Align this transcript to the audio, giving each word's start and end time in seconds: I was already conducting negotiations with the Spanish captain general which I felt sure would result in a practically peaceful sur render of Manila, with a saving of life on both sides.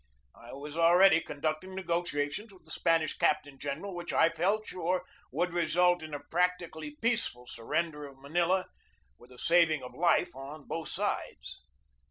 I 0.33 0.51
was 0.53 0.75
already 0.75 1.21
conducting 1.21 1.75
negotiations 1.75 2.51
with 2.51 2.65
the 2.65 2.71
Spanish 2.71 3.15
captain 3.15 3.59
general 3.59 3.93
which 3.93 4.11
I 4.11 4.29
felt 4.29 4.65
sure 4.65 5.05
would 5.31 5.53
result 5.53 6.01
in 6.01 6.15
a 6.15 6.19
practically 6.19 6.97
peaceful 7.03 7.45
sur 7.45 7.65
render 7.65 8.07
of 8.07 8.17
Manila, 8.17 8.65
with 9.19 9.31
a 9.31 9.37
saving 9.37 9.83
of 9.83 9.93
life 9.93 10.35
on 10.35 10.63
both 10.63 10.89
sides. 10.89 11.59